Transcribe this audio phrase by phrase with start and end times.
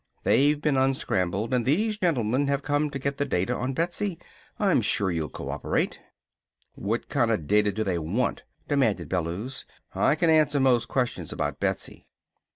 [0.23, 4.17] They've been unscrambled and these gentlemen have come to get the data on Betsy.
[4.57, 5.99] I'm sure you'll cooperate."
[6.73, 9.63] "What kinda data do they want?" demanded Bellews.
[9.93, 12.07] "I can answer most questions about Betsy!"